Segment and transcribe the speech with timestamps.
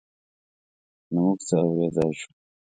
[1.13, 2.31] نه موږ څه اورېدای شول.